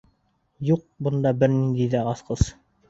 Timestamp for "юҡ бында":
0.71-1.35